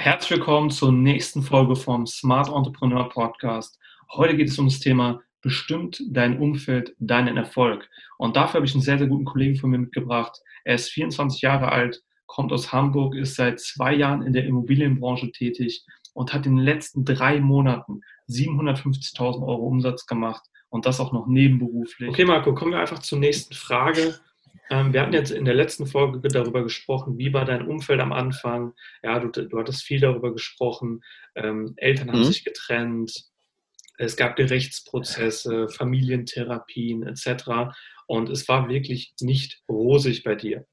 [0.00, 3.80] Herzlich willkommen zur nächsten Folge vom Smart Entrepreneur Podcast.
[4.12, 7.90] Heute geht es um das Thema bestimmt dein Umfeld deinen Erfolg.
[8.16, 10.38] Und dafür habe ich einen sehr, sehr guten Kollegen von mir mitgebracht.
[10.62, 15.32] Er ist 24 Jahre alt, kommt aus Hamburg, ist seit zwei Jahren in der Immobilienbranche
[15.32, 15.84] tätig
[16.14, 21.26] und hat in den letzten drei Monaten 750.000 Euro Umsatz gemacht und das auch noch
[21.26, 22.08] nebenberuflich.
[22.08, 24.14] Okay, Marco, kommen wir einfach zur nächsten Frage.
[24.70, 28.12] Ähm, wir hatten jetzt in der letzten Folge darüber gesprochen, wie war dein Umfeld am
[28.12, 28.72] Anfang?
[29.02, 31.00] Ja, du, du hattest viel darüber gesprochen.
[31.34, 32.24] Ähm, Eltern haben mhm.
[32.24, 33.12] sich getrennt.
[33.98, 37.74] Es gab Gerichtsprozesse, Familientherapien etc.
[38.06, 40.66] Und es war wirklich nicht rosig bei dir.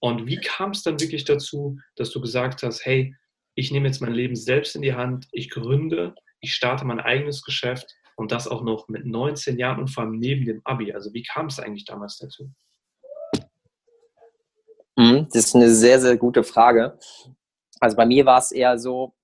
[0.00, 3.14] Und wie kam es dann wirklich dazu, dass du gesagt hast, hey,
[3.54, 7.42] ich nehme jetzt mein Leben selbst in die Hand, ich gründe, ich starte mein eigenes
[7.42, 10.92] Geschäft und das auch noch mit 19 Jahren und vor allem neben dem Abi.
[10.92, 12.50] Also wie kam es eigentlich damals dazu?
[14.96, 16.98] Mhm, das ist eine sehr, sehr gute Frage.
[17.80, 19.14] Also bei mir war es eher so,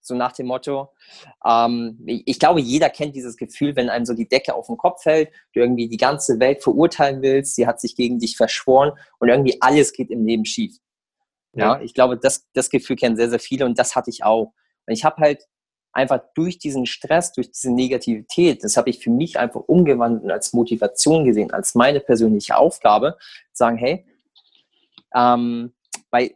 [0.00, 0.90] so nach dem Motto,
[1.46, 5.02] ähm, ich glaube, jeder kennt dieses Gefühl, wenn einem so die Decke auf den Kopf
[5.02, 9.28] fällt, du irgendwie die ganze Welt verurteilen willst, sie hat sich gegen dich verschworen und
[9.28, 10.76] irgendwie alles geht im Leben schief.
[11.54, 14.24] Ja, ja ich glaube, das, das Gefühl kennen sehr, sehr viele und das hatte ich
[14.24, 14.52] auch.
[14.86, 15.46] Und ich habe halt
[15.92, 20.30] einfach durch diesen Stress, durch diese Negativität, das habe ich für mich einfach umgewandelt und
[20.30, 23.16] als Motivation gesehen, als meine persönliche Aufgabe,
[23.52, 24.04] sagen, hey,
[25.14, 25.72] ähm,
[26.10, 26.34] weil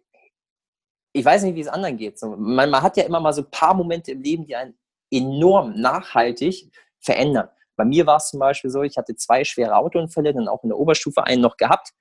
[1.12, 2.18] ich weiß nicht, wie es anderen geht.
[2.18, 4.78] So, man, man, hat ja immer mal so ein paar Momente im Leben, die einen
[5.10, 7.48] enorm nachhaltig verändern.
[7.76, 10.70] Bei mir war es zum Beispiel so, ich hatte zwei schwere Autounfälle, dann auch in
[10.70, 11.92] der Oberstufe einen noch gehabt.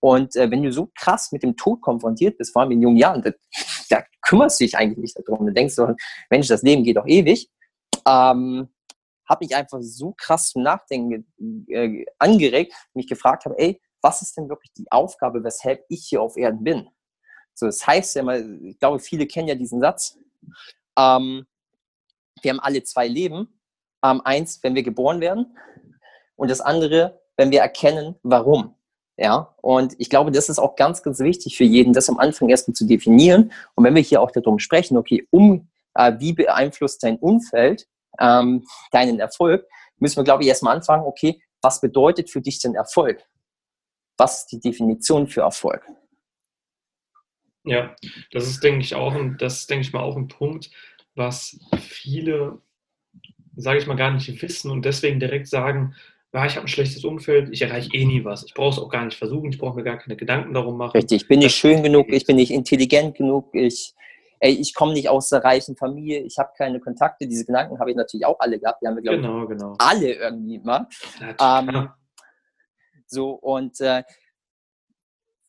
[0.00, 2.98] Und äh, wenn du so krass mit dem Tod konfrontiert bist, vor allem in jungen
[2.98, 3.30] Jahren, da,
[3.90, 5.46] da kümmerst du dich eigentlich nicht darum.
[5.46, 5.94] Du denkst so,
[6.30, 7.50] Mensch, das Leben geht doch ewig.
[8.06, 8.68] Ähm,
[9.28, 11.26] habe mich einfach so krass zum Nachdenken
[11.68, 16.22] äh, angeregt, mich gefragt habe, ey, was ist denn wirklich die Aufgabe, weshalb ich hier
[16.22, 16.88] auf Erden bin?
[17.54, 20.16] So, das heißt ja mal, ich glaube, viele kennen ja diesen Satz.
[20.96, 21.46] Ähm,
[22.42, 23.60] wir haben alle zwei Leben.
[24.04, 25.58] Ähm, eins, wenn wir geboren werden
[26.36, 28.76] und das andere, wenn wir erkennen, warum.
[29.16, 32.48] Ja, und ich glaube, das ist auch ganz, ganz wichtig für jeden, das am Anfang
[32.48, 33.52] erstmal zu definieren.
[33.74, 37.88] Und wenn wir hier auch darum sprechen, okay, um, äh, wie beeinflusst dein Umfeld
[38.20, 39.66] ähm, deinen Erfolg,
[39.98, 43.24] müssen wir, glaube ich, erstmal anfangen, okay, was bedeutet für dich denn Erfolg?
[44.18, 45.86] Was ist die Definition für Erfolg?
[47.64, 47.94] Ja,
[48.32, 50.70] das ist, denke ich, auch ein, das ist, denke ich mal, auch ein Punkt,
[51.14, 52.60] was viele,
[53.56, 55.94] sage ich mal, gar nicht wissen und deswegen direkt sagen,
[56.32, 58.44] ja, ich habe ein schlechtes Umfeld, ich erreiche eh nie was.
[58.44, 60.96] Ich brauche es auch gar nicht versuchen, ich brauche mir gar keine Gedanken darum machen.
[60.96, 63.94] Richtig, ich bin nicht schön genug, ich bin nicht intelligent genug, ich,
[64.40, 67.26] ey, ich komme nicht aus der reichen Familie, ich habe keine Kontakte.
[67.26, 68.82] Diese Gedanken habe ich natürlich auch alle gehabt.
[68.82, 69.74] Die haben wir, glaube genau, genau.
[69.78, 70.86] alle irgendwie mal.
[71.40, 71.88] Ähm,
[73.08, 74.02] so, und äh,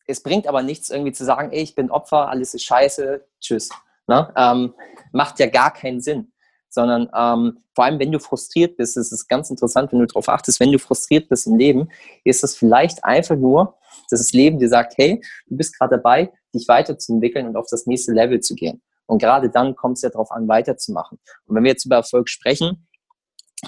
[0.06, 3.68] es bringt aber nichts, irgendwie zu sagen, ey, ich bin Opfer, alles ist scheiße, tschüss.
[4.06, 4.32] Ne?
[4.36, 4.74] Ähm,
[5.12, 6.32] macht ja gar keinen Sinn.
[6.68, 10.28] Sondern ähm, vor allem, wenn du frustriert bist, ist es ganz interessant, wenn du darauf
[10.28, 11.88] achtest, wenn du frustriert bist im Leben,
[12.24, 13.76] ist es vielleicht einfach nur,
[14.08, 17.86] dass das Leben dir sagt, hey, du bist gerade dabei, dich weiterzuentwickeln und auf das
[17.86, 18.82] nächste Level zu gehen.
[19.06, 21.18] Und gerade dann kommt es ja darauf an, weiterzumachen.
[21.46, 22.86] Und wenn wir jetzt über Erfolg sprechen,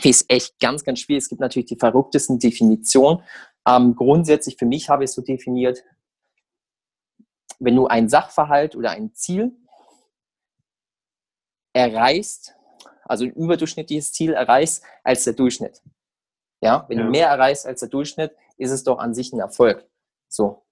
[0.03, 1.25] ist echt ganz, ganz schwierig.
[1.25, 3.23] Es gibt natürlich die verrücktesten Definitionen.
[3.67, 5.85] Ähm, grundsätzlich für mich habe ich es so definiert,
[7.59, 9.53] wenn du ein Sachverhalt oder ein Ziel
[11.73, 12.55] erreichst,
[13.05, 15.81] also ein überdurchschnittliches Ziel erreichst als der Durchschnitt.
[16.61, 17.05] Ja, wenn ja.
[17.05, 19.87] du mehr erreichst als der Durchschnitt, ist es doch an sich ein Erfolg.
[20.29, 20.65] So.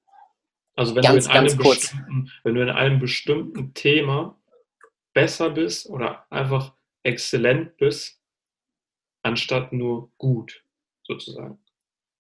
[0.77, 4.39] Also wenn, ganz, du in einem bestimmten, wenn du in einem bestimmten Thema
[5.13, 8.21] besser bist oder einfach exzellent bist,
[9.23, 10.65] anstatt nur gut,
[11.03, 11.59] sozusagen.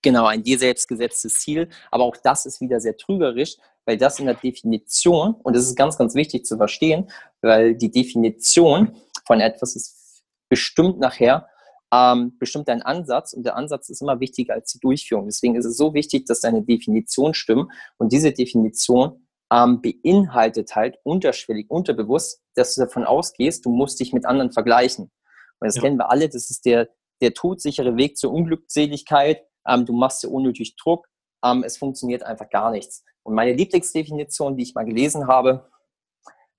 [0.02, 1.68] Genau, ein dir selbst gesetztes Ziel.
[1.90, 5.76] Aber auch das ist wieder sehr trügerisch, weil das in der Definition, und das ist
[5.76, 7.10] ganz, ganz wichtig zu verstehen,
[7.42, 8.96] weil die Definition
[9.26, 11.48] von etwas ist bestimmt nachher,
[11.92, 15.26] ähm, bestimmt dein Ansatz und der Ansatz ist immer wichtiger als die Durchführung.
[15.26, 20.98] Deswegen ist es so wichtig, dass deine Definition stimmt und diese Definition ähm, beinhaltet halt
[21.02, 25.10] unterschwellig, unterbewusst, dass du davon ausgehst, du musst dich mit anderen vergleichen.
[25.58, 25.82] Und das ja.
[25.82, 26.88] kennen wir alle, das ist der,
[27.20, 31.08] der todsichere Weg zur Unglückseligkeit, ähm, du machst dir unnötig Druck,
[31.44, 33.04] ähm, es funktioniert einfach gar nichts.
[33.22, 35.70] Und meine Lieblingsdefinition, die ich mal gelesen habe,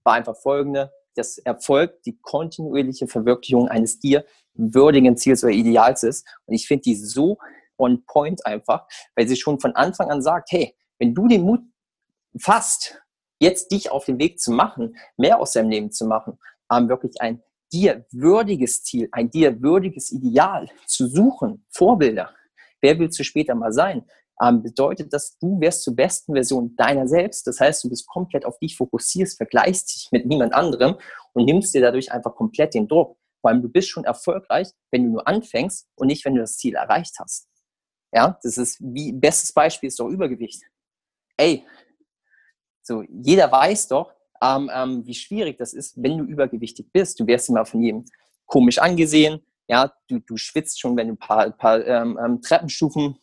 [0.03, 0.91] war einfach folgende.
[1.15, 6.27] Das Erfolg die kontinuierliche Verwirklichung eines dir würdigen Ziels oder Ideals ist.
[6.45, 7.37] Und ich finde die so
[7.77, 11.61] on point einfach, weil sie schon von Anfang an sagt, hey, wenn du den Mut
[12.39, 13.01] fasst,
[13.39, 16.39] jetzt dich auf den Weg zu machen, mehr aus deinem Leben zu machen,
[16.71, 17.41] ähm, wirklich ein
[17.73, 22.33] dir würdiges Ziel, ein dir würdiges Ideal zu suchen, Vorbilder,
[22.81, 24.05] Wer willst du später mal sein?
[24.41, 27.45] ähm, bedeutet das, du wirst zur besten Version deiner selbst.
[27.45, 30.95] Das heißt, du bist komplett auf dich fokussierst, vergleichst dich mit niemand anderem
[31.33, 33.17] und nimmst dir dadurch einfach komplett den Druck.
[33.41, 36.57] Vor allem, du bist schon erfolgreich, wenn du nur anfängst und nicht, wenn du das
[36.57, 37.47] Ziel erreicht hast.
[38.13, 40.63] Ja, das ist wie, bestes Beispiel ist doch Übergewicht.
[41.37, 41.65] Ey,
[42.81, 44.13] so, jeder weiß doch,
[44.43, 47.19] ähm, ähm, wie schwierig das ist, wenn du übergewichtig bist.
[47.19, 48.05] Du wirst immer von jedem
[48.45, 49.41] komisch angesehen.
[49.71, 53.17] Ja, du, du schwitzt schon, wenn du ein paar, ein paar ähm, ähm Treppenstufen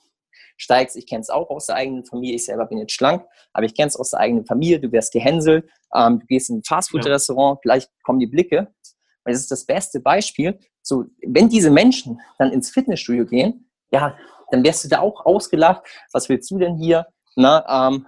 [0.56, 0.96] steigst.
[0.96, 2.36] Ich kenne es auch aus der eigenen Familie.
[2.36, 3.22] Ich selber bin jetzt schlank,
[3.52, 4.80] aber ich kenne es aus der eigenen Familie.
[4.80, 7.60] Du wirst gehänselt, ähm, du gehst in ein Fastfood-Restaurant, ja.
[7.62, 8.60] gleich kommen die Blicke.
[8.60, 10.58] Und das ist das beste Beispiel.
[10.80, 14.16] So, wenn diese Menschen dann ins Fitnessstudio gehen, ja,
[14.50, 15.82] dann wirst du da auch ausgelacht.
[16.14, 17.06] Was willst du denn hier?
[17.36, 18.06] Na, ähm,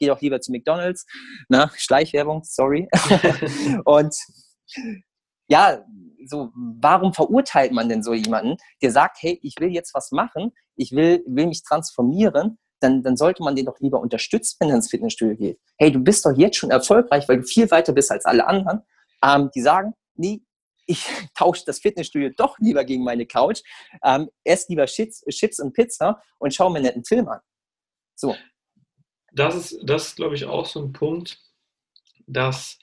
[0.00, 1.06] geh doch lieber zu McDonalds.
[1.48, 2.88] Na, Schleichwerbung, sorry.
[3.84, 4.16] und
[5.46, 5.84] ja,
[6.28, 10.52] so, warum verurteilt man denn so jemanden, der sagt, hey, ich will jetzt was machen,
[10.76, 14.76] ich will, will mich transformieren, dann, dann sollte man den doch lieber unterstützen, wenn er
[14.76, 15.60] ins Fitnessstudio geht.
[15.78, 18.82] Hey, du bist doch jetzt schon erfolgreich, weil du viel weiter bist als alle anderen.
[19.22, 20.42] Ähm, die sagen, nee,
[20.86, 23.62] ich tausche das Fitnessstudio doch lieber gegen meine Couch,
[24.04, 27.40] ähm, esse lieber Chips, Chips und Pizza und schaue mir einen netten Film an.
[28.14, 28.34] So.
[29.32, 31.38] Das ist, das ist, glaube ich, auch so ein Punkt,
[32.26, 32.78] dass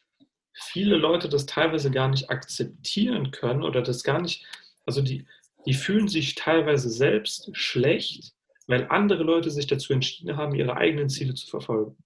[0.55, 4.45] viele Leute das teilweise gar nicht akzeptieren können oder das gar nicht,
[4.85, 5.25] also die,
[5.65, 8.33] die fühlen sich teilweise selbst schlecht,
[8.67, 11.97] weil andere Leute sich dazu entschieden haben, ihre eigenen Ziele zu verfolgen.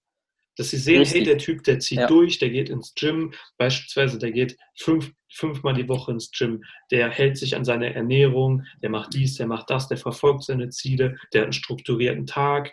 [0.56, 1.20] Dass sie sehen, Richtig.
[1.20, 2.06] hey, der Typ, der zieht ja.
[2.06, 7.08] durch, der geht ins Gym, beispielsweise, der geht fünf, fünfmal die Woche ins Gym, der
[7.08, 11.16] hält sich an seine Ernährung, der macht dies, der macht das, der verfolgt seine Ziele,
[11.32, 12.72] der hat einen strukturierten Tag,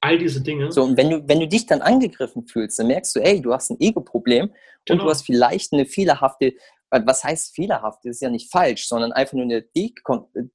[0.00, 0.70] all diese Dinge.
[0.72, 3.52] So, und wenn du, wenn du dich dann angegriffen fühlst, dann merkst du, ey, du
[3.52, 4.52] hast ein Ego-Problem
[4.84, 5.00] genau.
[5.00, 6.54] und du hast vielleicht eine fehlerhafte,
[6.90, 8.00] was heißt fehlerhaft?
[8.04, 9.64] Das ist ja nicht falsch, sondern einfach nur eine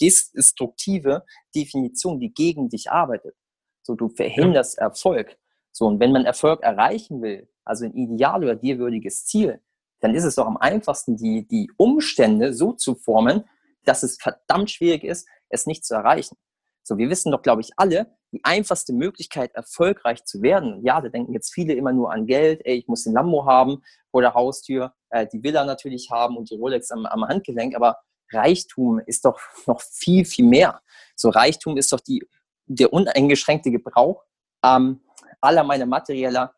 [0.01, 1.25] destruktive
[1.55, 3.35] Definition, die gegen dich arbeitet.
[3.83, 4.85] So, du verhinderst ja.
[4.85, 5.37] Erfolg.
[5.71, 9.61] So, und wenn man Erfolg erreichen will, also ein ideal oder dir würdiges Ziel,
[9.99, 13.43] dann ist es doch am einfachsten, die, die Umstände so zu formen,
[13.85, 16.37] dass es verdammt schwierig ist, es nicht zu erreichen.
[16.83, 20.83] So, wir wissen doch, glaube ich, alle, die einfachste Möglichkeit, erfolgreich zu werden.
[20.83, 23.83] Ja, da denken jetzt viele immer nur an Geld, ey, ich muss den Lambo haben
[24.09, 27.97] vor der Haustür, äh, die Villa natürlich haben und die Rolex am, am Handgelenk, aber
[28.31, 30.81] Reichtum ist doch noch viel, viel mehr.
[31.15, 32.25] So Reichtum ist doch die,
[32.65, 34.23] der uneingeschränkte Gebrauch
[34.63, 35.01] ähm,
[35.41, 36.53] aller meiner materieller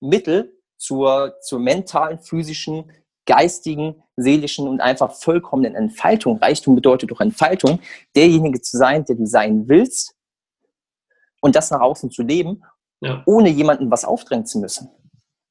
[0.00, 2.90] Mittel zur, zur mentalen, physischen,
[3.26, 6.38] geistigen, seelischen und einfach vollkommenen Entfaltung.
[6.38, 7.80] Reichtum bedeutet doch Entfaltung,
[8.16, 10.17] derjenige zu sein, der du sein willst
[11.40, 12.62] und das nach außen zu leben,
[13.00, 13.22] ja.
[13.26, 14.90] ohne jemandem was aufdrängen zu müssen.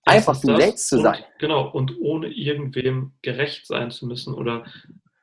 [0.04, 1.24] Das einfach du selbst zu sein.
[1.40, 4.66] Genau, und ohne irgendwem gerecht sein zu müssen oder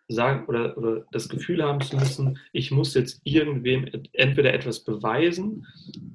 [0.09, 5.67] sagen oder, oder das Gefühl haben zu müssen, ich muss jetzt irgendwem entweder etwas beweisen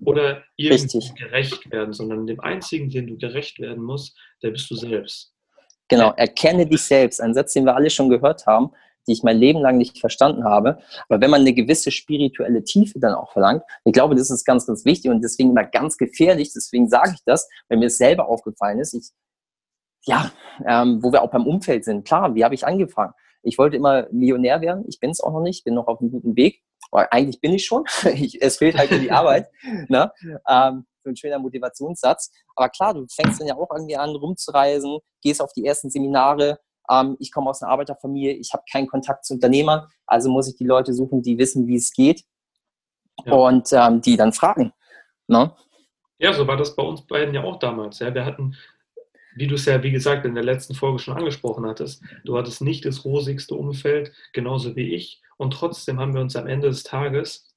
[0.06, 4.76] oder irgendwie gerecht werden, sondern dem einzigen, den du gerecht werden musst, der bist du
[4.76, 5.34] selbst.
[5.88, 7.20] Genau, erkenne dich selbst.
[7.20, 8.72] Ein Satz, den wir alle schon gehört haben,
[9.10, 10.78] die ich mein Leben lang nicht verstanden habe.
[11.10, 14.68] Aber wenn man eine gewisse spirituelle Tiefe dann auch verlangt, ich glaube, das ist ganz,
[14.68, 16.54] ganz wichtig und deswegen immer ganz gefährlich.
[16.54, 18.94] Deswegen sage ich das, wenn mir es selber aufgefallen ist.
[18.94, 19.10] Ich,
[20.06, 20.32] ja,
[20.66, 22.06] ähm, wo wir auch beim Umfeld sind.
[22.06, 23.14] Klar, wie habe ich angefangen?
[23.42, 24.86] Ich wollte immer Millionär werden.
[24.88, 26.62] Ich bin es auch noch nicht, bin noch auf einem guten Weg.
[26.92, 27.86] Aber eigentlich bin ich schon.
[28.14, 29.50] Ich, es fehlt halt nur die Arbeit.
[29.90, 30.12] Ne?
[30.48, 32.32] Ähm, so ein schöner Motivationssatz.
[32.56, 36.60] Aber klar, du fängst dann ja auch irgendwie an, rumzureisen, gehst auf die ersten Seminare.
[36.90, 40.56] Ähm, ich komme aus einer Arbeiterfamilie, ich habe keinen Kontakt zu Unternehmern, also muss ich
[40.56, 42.24] die Leute suchen, die wissen, wie es geht
[43.26, 43.34] ja.
[43.34, 44.74] und ähm, die dann fragen.
[45.28, 45.54] Ne?
[46.18, 48.00] Ja, so war das bei uns beiden ja auch damals.
[48.00, 48.14] Ja.
[48.14, 48.56] Wir hatten
[49.36, 52.62] wie du es ja, wie gesagt, in der letzten Folge schon angesprochen hattest, du hattest
[52.62, 55.22] nicht das rosigste Umfeld, genauso wie ich.
[55.38, 57.56] Und trotzdem haben wir uns am Ende des Tages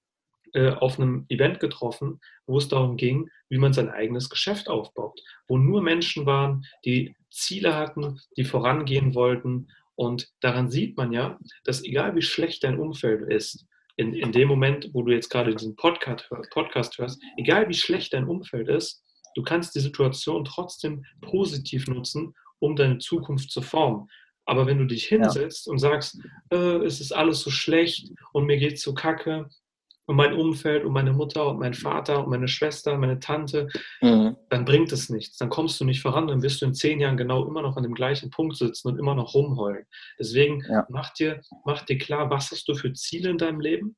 [0.52, 5.20] äh, auf einem Event getroffen, wo es darum ging, wie man sein eigenes Geschäft aufbaut,
[5.48, 9.68] wo nur Menschen waren, die Ziele hatten, die vorangehen wollten.
[9.94, 14.48] Und daran sieht man ja, dass egal wie schlecht dein Umfeld ist, in, in dem
[14.48, 19.02] Moment, wo du jetzt gerade diesen Podcast, Podcast hörst, egal wie schlecht dein Umfeld ist,
[19.34, 24.08] du kannst die Situation trotzdem positiv nutzen, um deine Zukunft zu formen.
[24.44, 25.72] Aber wenn du dich hinsetzt ja.
[25.72, 26.18] und sagst,
[26.50, 29.48] äh, es ist alles so schlecht und mir geht es so kacke
[30.12, 33.68] und mein Umfeld und meine Mutter und mein Vater und meine Schwester, meine Tante,
[34.02, 34.36] mhm.
[34.50, 35.38] dann bringt es nichts.
[35.38, 37.82] Dann kommst du nicht voran, dann wirst du in zehn Jahren genau immer noch an
[37.82, 39.86] dem gleichen Punkt sitzen und immer noch rumheulen.
[40.18, 40.86] Deswegen ja.
[40.90, 43.96] mach, dir, mach dir klar, was hast du für Ziele in deinem Leben,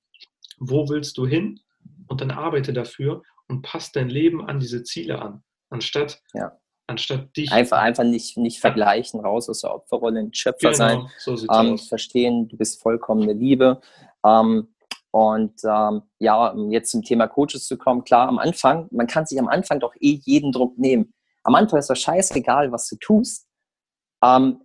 [0.59, 1.59] wo willst du hin
[2.07, 6.53] und dann arbeite dafür und passt dein Leben an diese Ziele an, anstatt, ja.
[6.87, 7.51] anstatt dich.
[7.51, 11.77] Einfach, einfach nicht, nicht vergleichen, raus aus der Opferrolle, ein Schöpfer genau, sein, so ähm,
[11.77, 13.81] verstehen, du bist vollkommene Liebe.
[14.25, 14.74] Ähm,
[15.15, 19.25] Und ähm, ja, um jetzt zum Thema Coaches zu kommen, klar, am Anfang, man kann
[19.27, 21.15] sich am Anfang doch eh jeden Druck nehmen.
[21.45, 23.47] Am Anfang ist doch scheißegal, was du tust.
[24.25, 24.63] Ähm,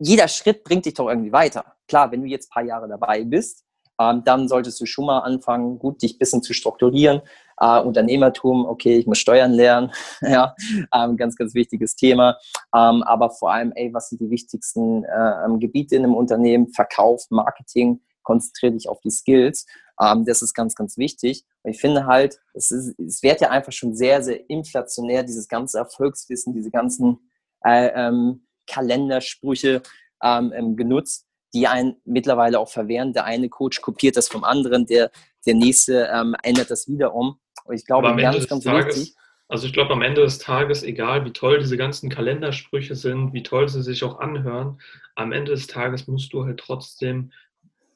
[0.00, 1.76] jeder Schritt bringt dich doch irgendwie weiter.
[1.86, 3.64] Klar, wenn du jetzt ein paar Jahre dabei bist,
[4.00, 7.22] ähm, dann solltest du schon mal anfangen, gut dich ein bisschen zu strukturieren.
[7.60, 10.56] Äh, Unternehmertum, okay, ich muss Steuern lernen, ja,
[10.92, 12.36] ähm, ganz, ganz wichtiges Thema.
[12.74, 16.72] Ähm, aber vor allem, ey, was sind die wichtigsten äh, Gebiete in einem Unternehmen?
[16.74, 19.66] Verkauf, Marketing, konzentriere dich auf die Skills.
[20.00, 21.44] Ähm, das ist ganz, ganz wichtig.
[21.62, 25.48] Und ich finde halt, es, ist, es wird ja einfach schon sehr, sehr inflationär, dieses
[25.48, 27.30] ganze Erfolgswissen, diese ganzen
[27.64, 29.82] äh, ähm, Kalendersprüche
[30.22, 33.14] ähm, ähm, genutzt, die einen mittlerweile auch verwehren.
[33.14, 35.10] Der eine Coach kopiert das vom anderen, der,
[35.46, 37.40] der nächste ähm, ändert das wieder um.
[37.64, 39.16] Und ich glaube, ganz, ganz Tages, wichtig.
[39.48, 43.42] Also ich glaube, am Ende des Tages, egal wie toll diese ganzen Kalendersprüche sind, wie
[43.42, 44.78] toll sie sich auch anhören,
[45.14, 47.32] am Ende des Tages musst du halt trotzdem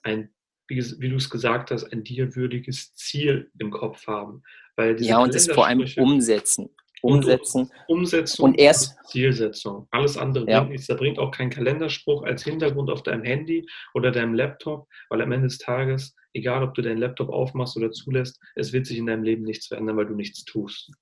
[0.02, 0.30] ein,
[0.68, 4.42] wie, wie du es gesagt hast, ein dir würdiges Ziel im Kopf haben.
[4.76, 6.70] Weil ja, und das vor allem umsetzen.
[7.02, 7.62] Umsetzen.
[7.88, 9.88] Und Umsetzung und erst Zielsetzung.
[9.90, 10.60] Alles andere ja.
[10.60, 10.86] bringt nichts.
[10.86, 15.32] Da bringt auch kein Kalenderspruch als Hintergrund auf deinem Handy oder deinem Laptop, weil am
[15.32, 19.06] Ende des Tages, egal ob du deinen Laptop aufmachst oder zulässt, es wird sich in
[19.06, 20.92] deinem Leben nichts verändern, weil du nichts tust.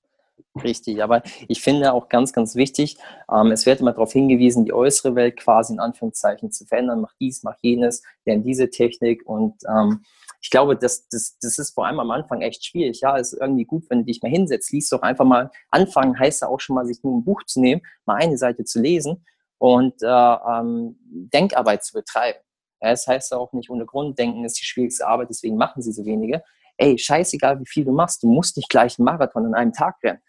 [0.64, 2.98] Richtig, aber ich finde auch ganz, ganz wichtig,
[3.32, 7.14] ähm, es wird immer darauf hingewiesen, die äußere Welt quasi in Anführungszeichen zu verändern, mach
[7.20, 10.02] dies, mach jenes, lern diese Technik und ähm,
[10.42, 13.00] ich glaube, das, das, das ist vor allem am Anfang echt schwierig.
[13.02, 15.50] Ja, es ist irgendwie gut, wenn du dich mal hinsetzt, liest doch einfach mal.
[15.70, 18.64] Anfangen heißt ja auch schon mal, sich nur ein Buch zu nehmen, mal eine Seite
[18.64, 19.24] zu lesen
[19.58, 20.96] und äh, ähm,
[21.32, 22.38] Denkarbeit zu betreiben.
[22.80, 25.82] Ja, das heißt ja auch nicht ohne Grund, Denken ist die schwierigste Arbeit, deswegen machen
[25.82, 26.42] sie so wenige.
[26.78, 29.96] Ey, scheißegal, wie viel du machst, du musst nicht gleich einen Marathon in einem Tag
[30.02, 30.20] rennen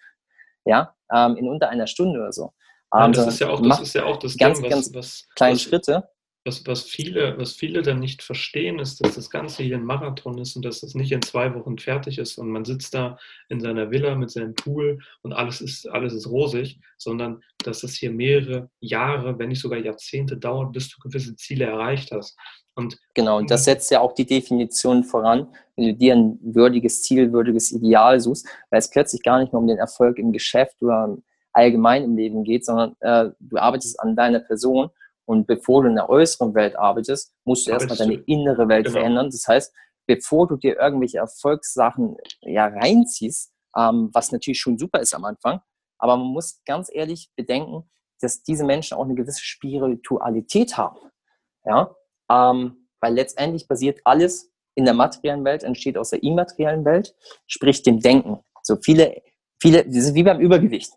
[0.65, 2.53] ja, ähm, in unter einer Stunde oder so.
[2.93, 5.27] Ja, das, ist ja auch, das ist ja auch das ganz, Ding, was, ganz was,
[5.35, 6.09] kleine was, Schritte.
[6.43, 10.39] Was, was, viele, was viele dann nicht verstehen, ist, dass das Ganze hier ein Marathon
[10.39, 13.19] ist und dass das nicht in zwei Wochen fertig ist und man sitzt da
[13.49, 17.95] in seiner Villa mit seinem Pool und alles ist, alles ist rosig, sondern dass es
[17.95, 22.35] hier mehrere Jahre, wenn nicht sogar Jahrzehnte dauert, bis du gewisse Ziele erreicht hast.
[22.73, 27.03] Und genau, und das setzt ja auch die Definition voran, wenn du dir ein würdiges
[27.03, 30.81] Ziel, würdiges Ideal suchst, weil es plötzlich gar nicht mehr um den Erfolg im Geschäft
[30.81, 31.17] oder
[31.53, 34.89] allgemein im Leben geht, sondern äh, du arbeitest an deiner Person
[35.31, 38.99] und bevor du in der äußeren Welt arbeitest, musst du erstmal deine innere Welt genau.
[38.99, 39.29] verändern.
[39.31, 39.73] Das heißt,
[40.05, 45.61] bevor du dir irgendwelche Erfolgssachen ja reinziehst, ähm, was natürlich schon super ist am Anfang,
[45.99, 50.99] aber man muss ganz ehrlich bedenken, dass diese Menschen auch eine gewisse Spiritualität haben.
[51.63, 51.95] Ja,
[52.29, 57.15] ähm, weil letztendlich basiert alles in der materiellen Welt, entsteht aus der immateriellen Welt,
[57.47, 58.39] sprich dem Denken.
[58.63, 59.21] So viele,
[59.61, 60.91] viele, das ist wie beim Übergewicht.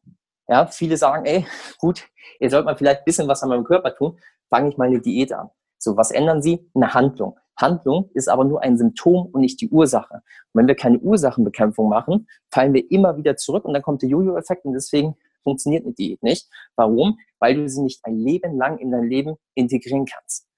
[0.48, 1.46] Ja, viele sagen, ey,
[1.78, 2.08] gut,
[2.40, 4.18] ihr sollt mal vielleicht ein bisschen was an meinem Körper tun,
[4.50, 5.50] fange ich mal eine Diät an.
[5.78, 6.70] So, was ändern Sie?
[6.74, 7.38] Eine Handlung.
[7.56, 10.14] Handlung ist aber nur ein Symptom und nicht die Ursache.
[10.14, 10.22] Und
[10.60, 14.64] wenn wir keine Ursachenbekämpfung machen, fallen wir immer wieder zurück und dann kommt der Jojo-Effekt
[14.64, 16.48] und deswegen funktioniert eine Diät nicht.
[16.74, 17.18] Warum?
[17.38, 20.48] Weil du sie nicht ein Leben lang in dein Leben integrieren kannst.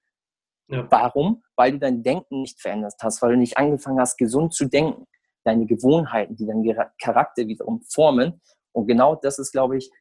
[0.69, 0.87] Ja.
[0.89, 1.43] Warum?
[1.55, 5.05] Weil du dein Denken nicht verändert hast, weil du nicht angefangen hast, gesund zu denken.
[5.43, 6.65] Deine Gewohnheiten, die deinen
[7.01, 8.41] Charakter wiederum formen.
[8.73, 9.91] Und genau das ist, glaube ich,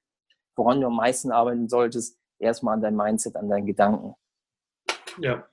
[0.57, 2.19] woran du am meisten arbeiten solltest.
[2.39, 4.15] Erstmal an dein Mindset, an deinen Gedanken.
[5.21, 5.49] Ja.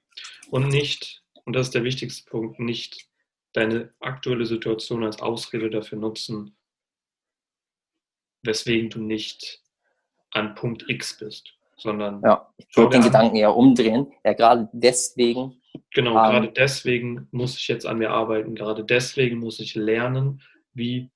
[0.49, 3.09] Und nicht, und das ist der wichtigste Punkt, nicht
[3.53, 6.57] deine aktuelle Situation als Ausrede dafür nutzen,
[8.41, 9.61] weswegen du nicht
[10.31, 12.21] an Punkt X bist sondern.
[12.23, 14.11] Ja, ich würde den Gedanken eher umdrehen.
[14.23, 15.61] Ja, gerade deswegen.
[15.93, 18.55] Genau, ähm, gerade deswegen muss ich jetzt an mir arbeiten.
[18.55, 20.41] Gerade deswegen muss ich lernen,
[20.73, 21.11] wie,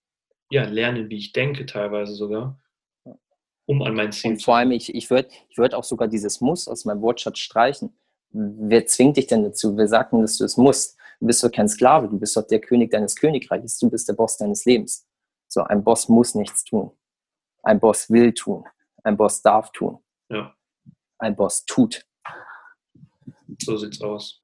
[0.52, 2.60] ja, lernen, wie ich denke, teilweise sogar,
[3.68, 6.42] um an mein Ziel Und vor allem, ich, ich würde ich würd auch sogar dieses
[6.42, 7.96] Muss aus meinem Wortschatz streichen.
[8.32, 9.78] Wer zwingt dich denn dazu?
[9.78, 10.98] Wer sagt denn, dass du es musst?
[11.20, 14.14] Du bist doch kein Sklave, du bist doch der König deines Königreiches, du bist der
[14.14, 15.08] Boss deines Lebens.
[15.48, 16.92] So, ein Boss muss nichts tun.
[17.64, 18.66] Ein Boss will tun.
[19.04, 20.00] Ein Boss darf tun.
[20.30, 20.58] Ja
[21.20, 22.06] ein Boss tut.
[23.62, 24.40] So sieht's aus.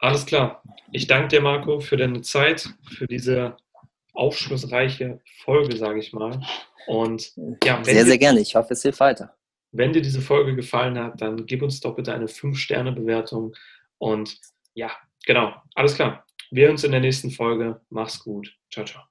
[0.00, 0.62] Alles klar.
[0.92, 3.56] Ich danke dir, Marco, für deine Zeit, für diese
[4.20, 6.40] aufschlussreiche Folge, sage ich mal.
[6.86, 7.32] Und
[7.64, 8.40] ja, sehr, dir, sehr gerne.
[8.40, 9.34] Ich hoffe, es hilft weiter.
[9.72, 13.54] Wenn dir diese Folge gefallen hat, dann gib uns doch bitte eine 5-Sterne-Bewertung.
[13.98, 14.38] Und
[14.74, 14.90] ja,
[15.24, 15.54] genau.
[15.74, 16.26] Alles klar.
[16.50, 17.80] Wir hören uns in der nächsten Folge.
[17.88, 18.54] Mach's gut.
[18.70, 19.09] Ciao, ciao.